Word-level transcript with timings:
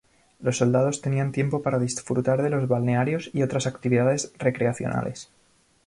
Los 0.39 0.57
soldados 0.57 0.99
tenían 1.01 1.31
tiempo 1.31 1.61
para 1.61 1.77
disfrutar 1.77 2.41
de 2.41 2.49
los 2.49 2.67
balnearios 2.67 3.29
y 3.33 3.43
otras 3.43 3.67
actividades 3.67 4.33
recreacionales. 4.39 5.29